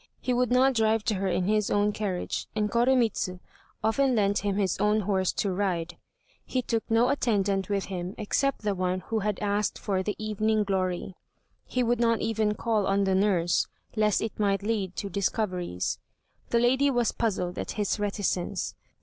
[0.19, 3.37] He would not drive to her in his own carriage, and Koremitz
[3.83, 5.95] often lent him his own horse to ride.
[6.43, 10.63] He took no attendant with him except the one who had asked for the "Evening
[10.63, 11.13] Glory."
[11.67, 15.99] He would not even call on the nurse, lest it might lead to discoveries.
[16.49, 18.73] The lady was puzzled at his reticence.